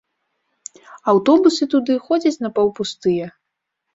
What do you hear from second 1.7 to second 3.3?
туды ходзяць напаўпустыя.